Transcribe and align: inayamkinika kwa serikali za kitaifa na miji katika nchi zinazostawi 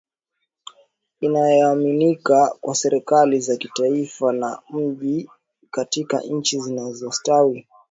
inayamkinika 1.19 2.57
kwa 2.61 2.75
serikali 2.75 3.39
za 3.39 3.57
kitaifa 3.57 4.33
na 4.33 4.59
miji 4.73 5.29
katika 5.71 6.21
nchi 6.21 6.59
zinazostawi 6.59 7.67